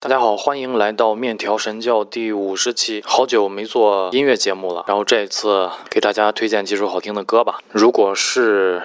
[0.00, 3.02] 大家好，欢迎来到面条神教第五十期。
[3.04, 7.58] 好久没做音乐节目了，然后这一次给大家推荐几首好听的歌吧。
[7.72, 8.80] 如果是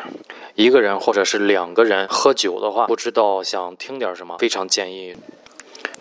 [0.55, 5.15] 一个人或者是两个人喝酒的话，不知道想听点什么，非常建议。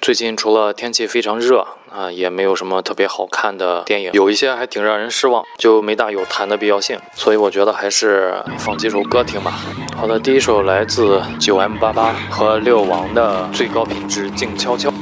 [0.03, 6.99] 最近除了天气非常热啊，也没有什么特别好看的电影，有一些还挺让人失望，就没大有谈的必要性。
[7.15, 9.53] 所以我觉得还是放几首歌听吧。
[9.97, 14.93] 好的，第一首来自九 M 八八和六王的最高品质静悄悄。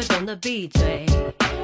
[0.00, 1.04] 就懂得闭嘴，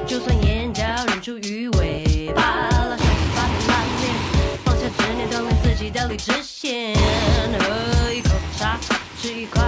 [0.05, 4.13] 就算眼角忍住鱼尾，巴拉手机，把点烂脸，
[4.65, 6.93] 放下执念，锻炼自己的理智线。
[6.95, 8.77] 喝一口茶，
[9.21, 9.64] 吃一块，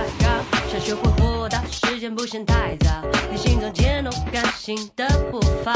[2.13, 2.89] 不嫌太早。
[3.31, 5.73] 你心中渐动感性的步伐，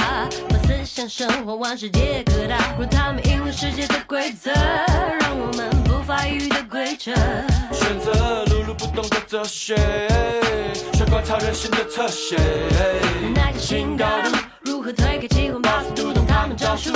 [0.49, 7.13] 把思想生活往世界各大，若他们赢了世界的规则，让我们不发育的规则。
[7.71, 9.75] 选择碌碌不动的哲学，
[10.93, 12.37] 学观察人性的侧写。
[13.33, 16.91] 那个新高度，如何推开机关，把速读懂他们招数？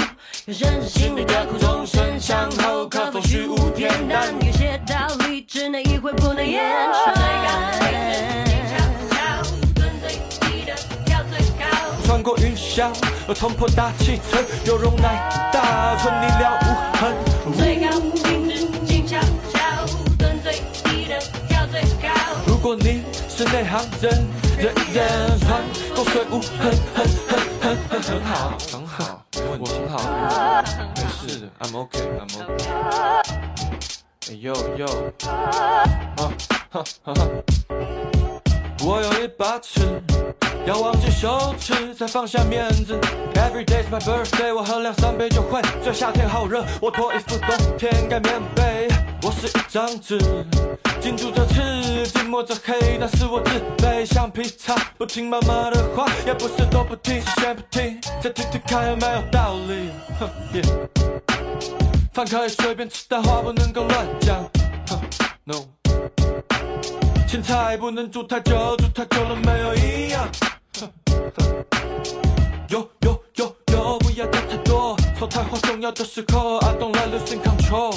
[0.45, 4.33] 有认识心里的苦，终身向后，可否虚无恬淡？
[4.45, 8.44] 有些道理只能意会，不能言传。
[12.15, 12.93] 穿过云霄，
[13.33, 17.13] 冲破大气层，有容乃大，存你了无痕。
[17.57, 19.19] 最高品质静悄
[19.51, 19.59] 悄，
[20.17, 22.07] 蹲最低的跳最高。
[22.47, 24.25] 如果你是内行人，
[24.57, 25.61] 人人穿
[25.93, 29.21] 过水无痕，很很很很很好，很好，
[29.59, 29.99] 我很好，
[30.95, 32.63] 没事的，I'm OK，I'm OK。
[34.29, 34.85] 哎呦呦，
[35.27, 35.83] 啊
[36.15, 37.84] 哈哈哈。
[38.83, 40.01] 我有一把尺，
[40.65, 42.99] 要忘记羞耻，再放下面子。
[43.33, 45.93] Every day's my birthday，我喝两三杯就会醉。
[45.93, 48.87] 夏天好热，我脱衣服，冬天盖棉被。
[49.23, 50.19] 我是一张纸，
[51.01, 54.05] 紧住着刺，紧抹着黑，但是我自卑。
[54.05, 59.89] 橡皮擦，不听妈妈的话，也不是都不听，是先不听，再听听看有没有道理。
[62.13, 64.47] 饭可以随便吃，但话不能够乱讲。
[67.45, 70.27] 菜不能煮太久，煮太久了没有营养。
[72.69, 77.95] 有有有有，不要讲太多，说太话重要的时候，I don't like losing control。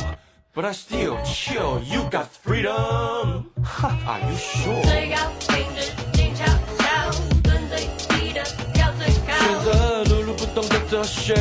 [0.55, 3.45] But I still chill, you got freedom.
[3.65, 4.83] Ha, are you sure?
[4.83, 5.17] 最高
[5.49, 6.45] 品质静悄
[6.79, 7.11] 悄，
[7.43, 8.43] 蹲最低的
[8.75, 9.33] 跳最高。
[9.39, 11.35] 选择碌碌不动的哲，学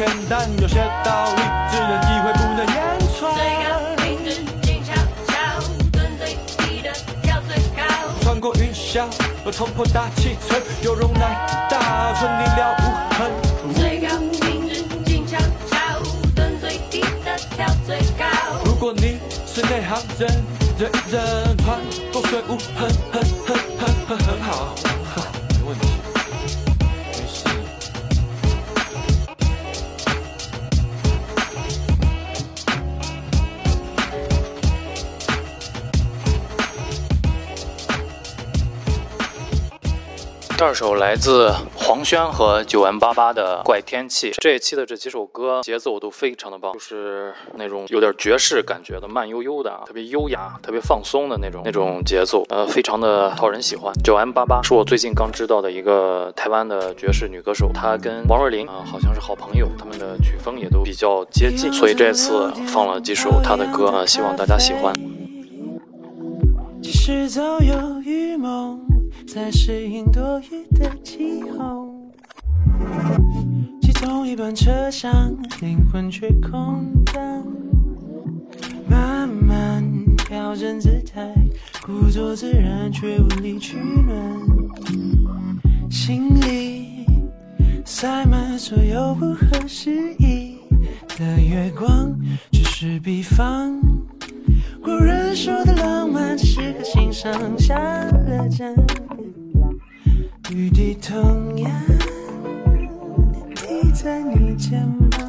[0.00, 0.48] 虚无恬淡？
[0.62, 2.76] 有些道理只能意会，不能言
[3.18, 3.20] 传。
[3.36, 3.68] 最高
[4.02, 4.28] 品质
[4.62, 4.94] 静悄
[5.28, 5.34] 悄，
[5.92, 6.90] 蹲最低的
[7.22, 7.84] 跳最高。
[8.22, 9.06] 穿过云霄，
[9.52, 11.36] 冲破大气层，有容乃
[11.68, 12.82] 大，存你了无
[13.14, 13.30] 痕。
[13.74, 15.36] 最高品质静悄
[15.70, 15.76] 悄，
[16.34, 18.24] 蹲最低的跳最高。
[18.64, 20.30] 如果你是内行人，
[20.78, 21.78] 人人穿
[22.10, 24.74] 过水无痕，很很很很很好，
[40.60, 44.30] 第二首来自黄轩和九 M 八八的《怪天气》。
[44.42, 53.90] 这一期的这几首歌节奏都非常的棒，就是那种有点爵士感觉的，慢悠悠的啊，特别优雅、特别放松的那种那种节奏，呃，非常的讨人喜欢。
[54.04, 64.92] 九 M 八八是我最近刚知道的一个台湾的爵士女歌手，她跟王若琳啊、好像是好朋友，他们的曲风也都比较接近，所以这次放了几首她的歌啊、希望大家喜欢。
[66.82, 68.78] 即使早有预谋，
[69.26, 71.94] 在适应多雨的气候。
[73.80, 77.44] 挤同一班车厢，灵魂却空荡。
[78.88, 79.84] 慢慢
[80.16, 81.32] 调整姿态，
[81.84, 84.40] 故作自然却无力取暖。
[85.90, 87.04] 心里
[87.84, 90.56] 塞满所有不合时宜
[91.18, 92.18] 的月光，
[92.50, 93.99] 只是比方。
[94.82, 98.74] 古人说的浪漫，只是合心上下了站。
[100.50, 101.70] 雨滴同样
[103.54, 104.80] 滴在你肩
[105.10, 105.20] 膀，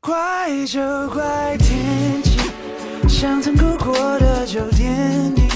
[0.00, 2.38] 怪就怪天气，
[3.08, 4.90] 像曾哭过的旧电
[5.36, 5.48] 影，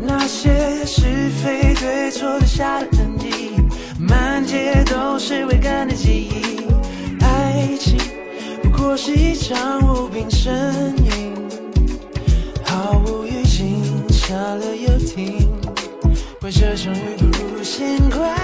[0.00, 3.52] 那些是非对错留下的痕迹，
[4.00, 6.75] 满街都是未干的记忆。
[8.96, 10.50] 是一场无病呻
[10.96, 11.34] 吟，
[12.64, 15.52] 毫无预警，下了又停，
[16.40, 17.26] 怪这场雨不
[17.56, 18.34] 如先怪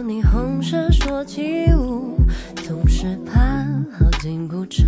[0.00, 2.16] 着霓虹闪烁起舞，
[2.64, 3.38] 总是怕
[3.92, 4.86] 耗尽鼓唱。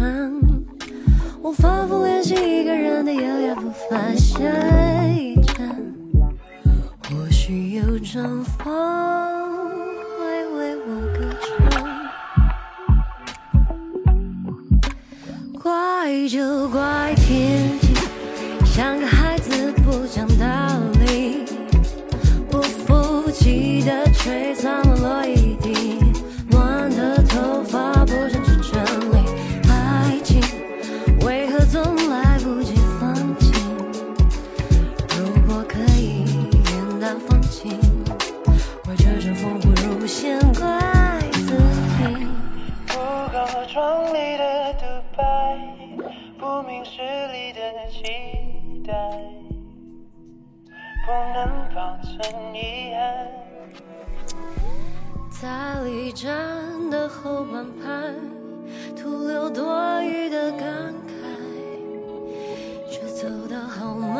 [1.42, 4.38] 我反复练习一个人的优雅步伐，下
[5.08, 5.76] 一站，
[7.10, 8.72] 或许有阵风
[10.18, 11.50] 会为我歌唱。
[15.60, 17.92] 怪就怪天气，
[18.64, 20.46] 像个孩子不讲道
[21.04, 21.42] 理。
[22.50, 24.82] 不服气的吹散
[48.02, 48.08] 期
[48.84, 48.92] 待，
[51.06, 51.38] 不能
[51.72, 52.12] 保存
[52.52, 53.00] 遗憾。
[55.30, 56.28] 在离站
[56.90, 58.12] 的后半排，
[59.00, 61.12] 徒留多余的感慨，
[62.90, 64.18] 却走得好慢。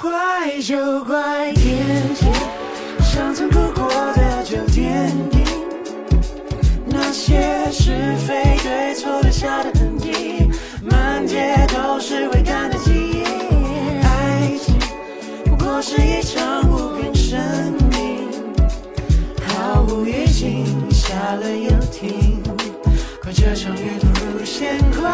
[0.00, 2.26] 怪就怪天气，
[3.00, 5.44] 像曾哭过的酒店里，
[6.86, 10.48] 那些是非对错留下的痕迹，
[10.88, 13.24] 满街都是未干的记忆。
[14.04, 14.78] 爱情
[15.44, 17.36] 不过是一场无病呻
[17.98, 18.28] 吟，
[19.48, 22.40] 毫无预警，下了又停，
[23.20, 25.10] 怪这场雨不如先怪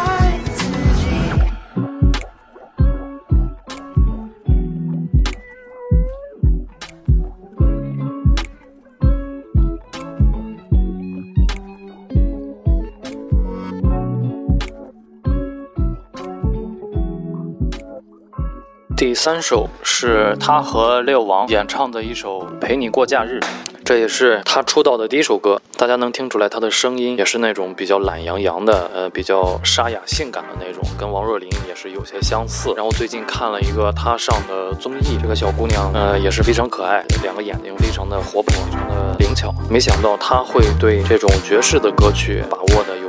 [18.99, 23.39] 第三首是他和六王演唱的一首《陪你过假日》，
[23.85, 25.61] 这也是他出道的第一首歌。
[25.77, 32.73] 大家能听出来，他的声音也是那种比较懒洋洋的，呃，比较沙哑性感的那种，跟王若琳也是有些相似。
[32.75, 39.49] 然后最近看了一个他上的综艺，这个小姑娘，呃，也是非常可爱，两个眼睛非常的活泼，非常的灵巧。
[39.69, 43.08] 没想到她会对这种爵士的歌曲把握的有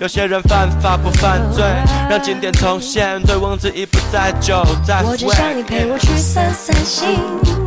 [0.00, 1.64] 有些人犯法不犯罪，
[2.08, 7.18] 让经典重现，醉翁之意不在酒，在我只想你陪我去散散心，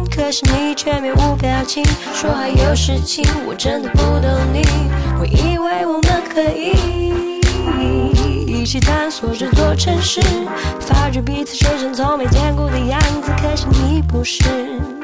[0.09, 1.83] 可是你却面无表情，
[2.13, 4.61] 说还有事情，我真的不懂你。
[5.19, 7.41] 我以为我们可以
[8.47, 10.21] 一起探索这座城市，
[10.79, 14.45] 发觉彼此身上从没见过的样子，可是你不是，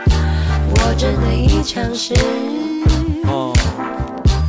[0.05, 2.13] 我真的已尝试。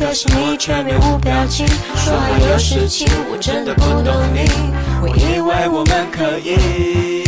[0.00, 4.48] 可是你却面无表情，说还有事情，我真的不懂你。
[5.02, 7.22] 我以为我们可以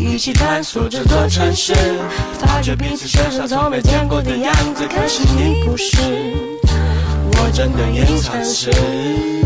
[0.00, 1.72] 一起探索这座城市，
[2.40, 5.96] 发觉彼此身上从没见过的样子，可是你不是，
[6.66, 9.39] 我真的也尝试。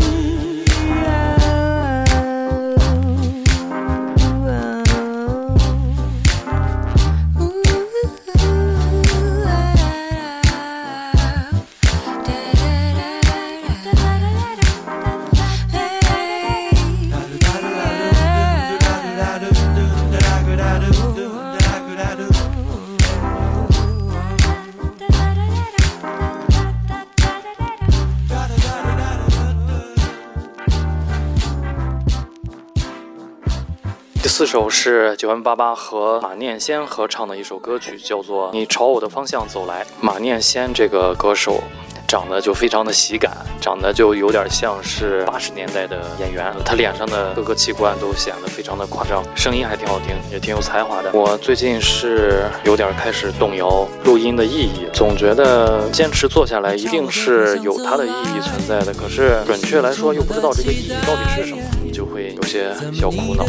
[34.55, 39.83] 首是九万八八和马念先合唱的一首歌曲，叫做《你朝我的方向走来》。
[39.99, 41.61] 马念先这个歌手。
[42.07, 51.09] 长得就非常的喜感，长得就有点像是八十年代的演员，他脸上的各个器官都显得非常的夸张，声音还挺好听，也挺有才华的。
[51.13, 63.43] 我最近是有点开始动摇录音的意义，总觉得坚持做下来一定是有它的意义存在的，可是准确来说又不知道这个意义到底是什么，就会有些小苦恼。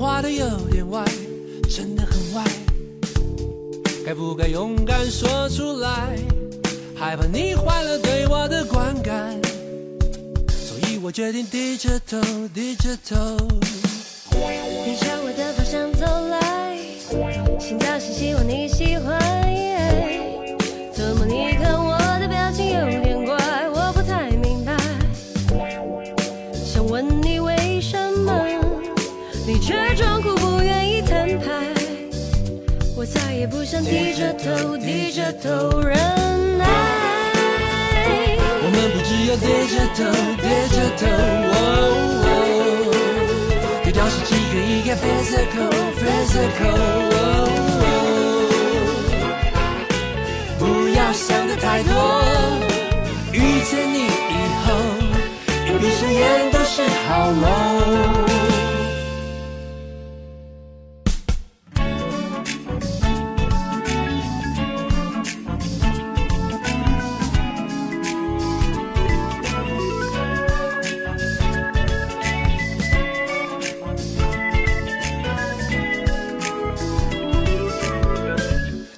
[0.00, 1.04] 画的有点歪，
[1.68, 2.42] 真的很歪，
[4.02, 6.16] 该不该勇敢说出来？
[6.96, 9.38] 害怕你坏了对我的观感，
[10.48, 12.18] 所以我决定低着头，
[12.54, 13.36] 低着头。
[14.86, 16.78] 你朝我的方向走来，
[17.60, 19.49] 心跳是希望你喜欢。
[33.70, 35.96] 想低着头，低着头忍
[36.58, 36.66] 耐。
[38.62, 40.00] 我们不只有低着头，
[40.42, 41.06] 低着头。
[41.54, 41.54] 哦
[42.26, 42.26] 哦
[43.84, 45.70] 对调是几个一个 physical
[46.02, 46.74] physical。
[47.14, 47.14] 哦
[50.58, 51.94] 不要想的太多，
[53.30, 53.38] 遇
[53.70, 54.34] 见你以
[54.66, 54.74] 后，
[55.68, 58.49] 一闭上眼都是好梦。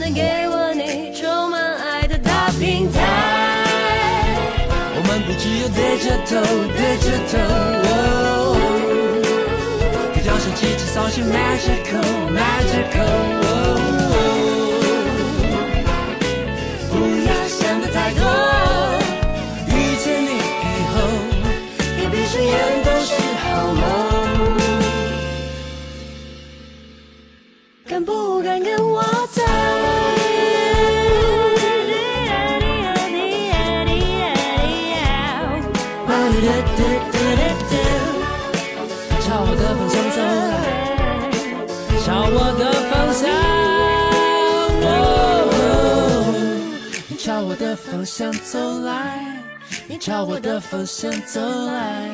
[0.00, 2.98] 能给我你充满爱的大平台。
[4.96, 6.40] 我们不只有对着头，
[6.74, 7.36] 对着头。
[10.14, 13.49] 别让手机制造些 magical，magical。
[47.60, 49.38] 的方向走来，
[49.86, 52.08] 你朝我的方向走来，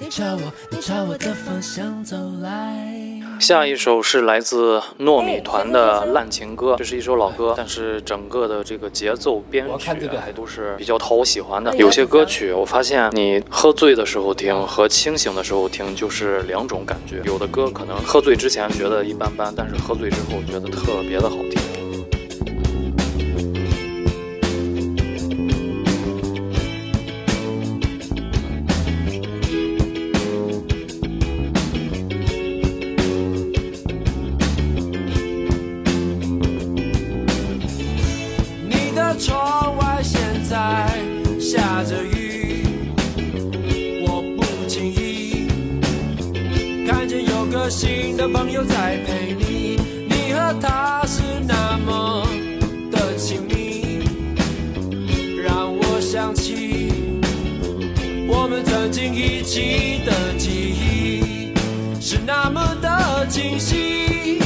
[0.00, 3.22] 你朝我，你朝我的方向走来。
[3.38, 11.72] 下一首是来自糯米团的《烂情歌》，这是一首老歌，但是整个的这个节奏编曲还都是比较讨我喜欢的。
[11.76, 17.22] 有些歌曲，我发现你喝醉的时候听和清醒的时候听就是两种感觉。
[17.24, 21.62] 有的歌可能喝醉之前觉得一般般，但是喝醉之后觉得特别的好听。
[62.52, 64.39] 那么的清晰。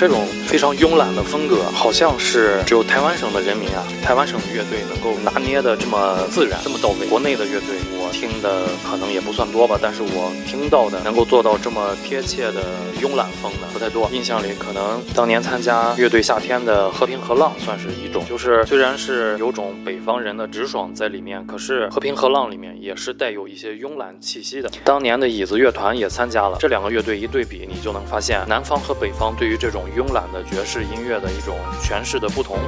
[0.00, 7.06] 这种非常慵懒的风格好像是只有台湾省的人民啊台湾省的乐队能够拿捏的这么自然这么到位。
[7.06, 7.76] 国内的乐队
[8.10, 12.62] 听的可能也不算多吧，但是我听到的能够做到这么贴切的
[13.00, 14.08] 慵懒风的不太多。
[14.12, 24.70] 印象里可能当年参加乐队夏天的和平和浪算是一种，就是虽然是有种北方人的直爽在里面，可是和平和浪里面也是带有一些慵懒气息的。
[24.84, 32.58] 当年的椅子乐团也参加了，这两个乐队一对比，你就能发现南方和北方对于这种慵懒的爵士音乐的一种诠释的不同。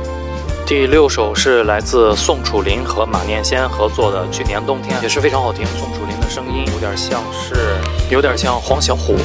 [0.73, 5.67] 第六首是来自宋楚林和马念先合作的《去年冬天》，也是非常好听。
[5.67, 7.77] 宋楚林的声音有点像是，
[8.11, 9.19] 有点像黄小琥。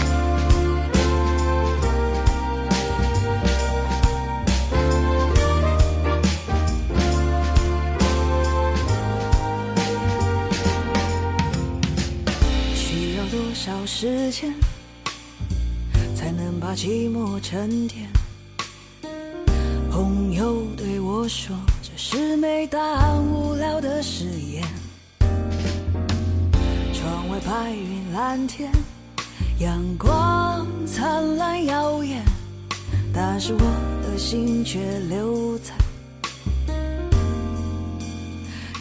[12.76, 14.54] 需要多少时间
[16.14, 18.17] 才能把寂寞沉淀？
[28.58, 28.72] 天，
[29.60, 32.26] 阳光灿烂耀眼，
[33.14, 33.60] 但是我
[34.02, 35.76] 的心却留在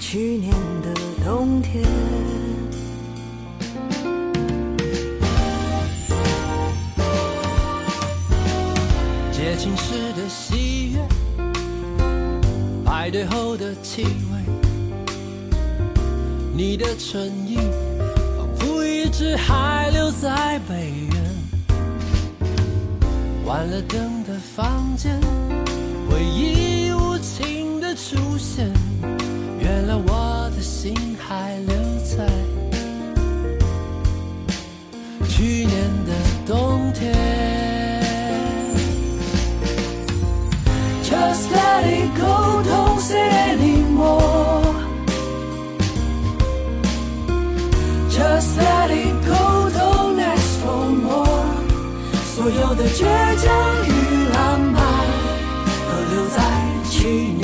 [0.01, 1.85] 去年的冬天。
[9.31, 11.07] 接近时的喜悦，
[12.83, 14.41] 排队后的气味，
[16.55, 17.46] 你的唇
[19.18, 21.24] 是还留在北园。
[23.42, 25.18] 关了灯的房间，
[26.07, 28.70] 回忆无情的出现，
[29.59, 31.74] 原来我的心还留
[32.05, 32.26] 在
[35.26, 36.12] 去年的
[36.44, 37.14] 冬天。
[41.02, 43.46] Just let it go, don't say
[52.49, 53.03] 所有的倔
[53.39, 53.51] 强
[53.89, 53.91] 与
[54.33, 54.81] 浪漫
[55.89, 56.39] 都留在
[56.89, 57.36] 去年。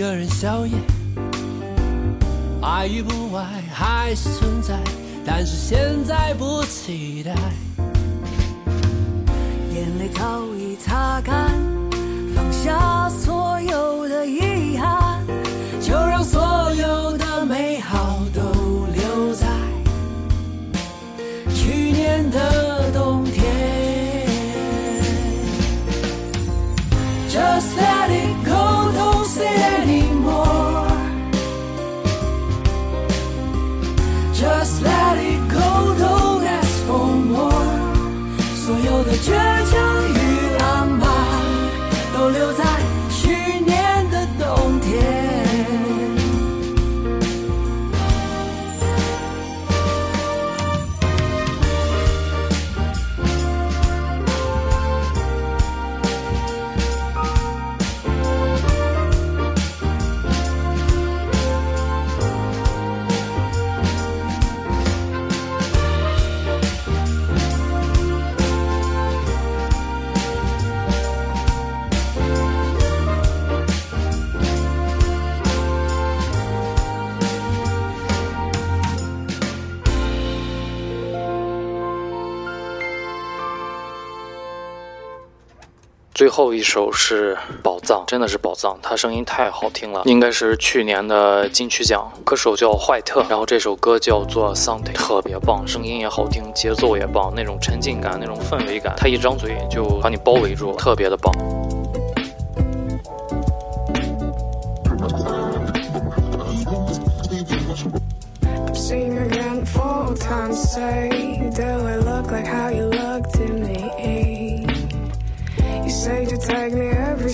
[0.00, 0.72] 一个人宵夜，
[2.62, 4.80] 爱与不爱还是存在，
[5.26, 7.34] 但是现在不期待。
[9.74, 11.50] 眼泪早已擦干，
[12.34, 15.09] 放下所有的遗憾，
[39.20, 39.30] 倔
[39.70, 39.79] 强
[86.20, 92.12] 最后一首是宝藏，真的是宝藏，他声音太好听了，应该是去年的金曲奖。
[92.26, 101.32] 歌手叫坏特，然后这首歌叫做 Sunday 特别棒，声音也好听，节奏也棒，那种沉浸感，那种氛围感，他一张嘴就把你包围住，特别的棒。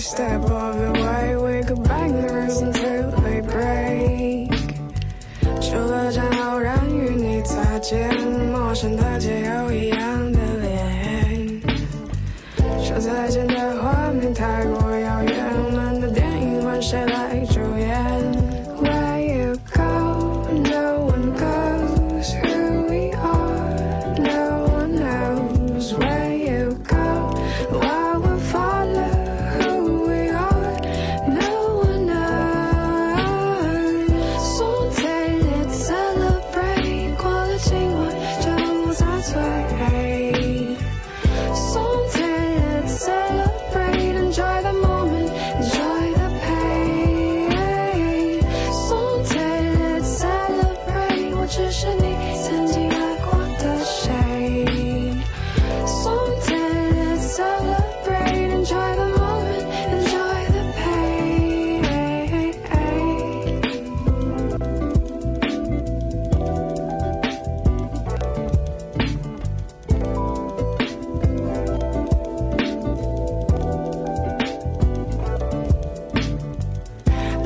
[0.06, 1.36] step of the way.
[1.36, 4.50] We could bang the rules until they break.
[5.60, 8.14] 除了战后让与你擦肩，
[8.52, 9.65] 陌生的街有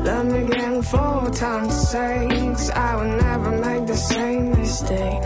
[0.04, 2.70] Love me again four times six.
[2.70, 5.22] I will never make the same mistake.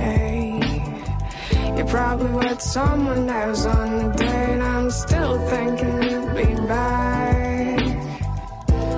[1.76, 4.60] You probably with someone else on the date.
[4.60, 7.80] I'm still thinking you'd be back.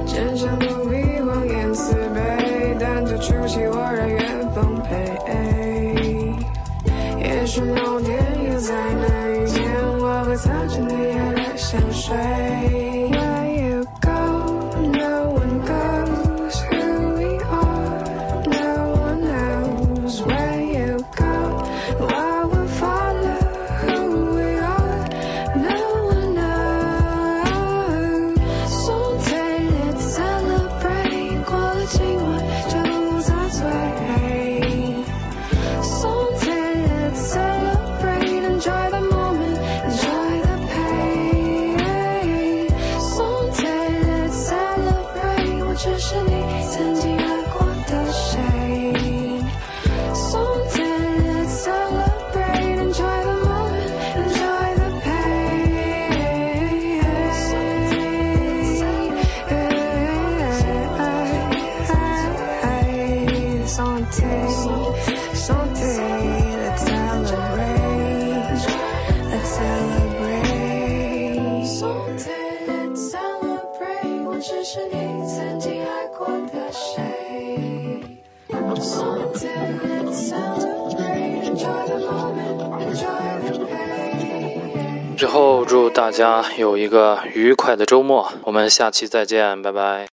[0.06, 4.88] 真相不必谎言慈悲，但这出戏我让缘分陪。
[7.20, 8.18] 也许某天
[8.50, 12.16] 又在哪一天，我会擦着你爱的香水。
[86.58, 90.07] 有一个愉快的周末，我们下期再见，拜拜。